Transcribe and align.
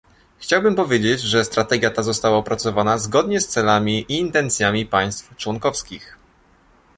Chciałbym 0.39 0.75
powiedzieć, 0.75 1.21
że 1.21 1.43
strategia 1.45 1.91
ta 1.91 2.03
została 2.03 2.37
opracowana 2.37 2.97
zgodnie 2.97 3.41
z 3.41 3.47
celami 3.47 3.99
i 4.09 4.17
intencjami 4.17 4.85
państw 4.85 5.35
członkowskich 5.35 6.17